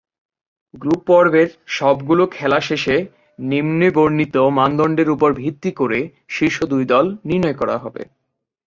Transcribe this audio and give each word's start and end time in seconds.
Group 0.73 1.01
পর্বের 1.07 1.49
সবগুলো 1.69 2.23
খেলা 2.27 2.59
শেষে 2.61 2.95
নিম্নে 3.43 3.89
বর্ণিত 3.95 4.35
মানদণ্ডের 4.57 5.09
উপর 5.09 5.29
ভিত্তি 5.33 5.71
করে 5.71 5.99
শীর্ষ 6.27 6.57
দুই 6.63 6.83
দল 6.85 7.05
নির্ণয় 7.27 7.57
করা 7.57 7.75
হবে। 7.77 8.03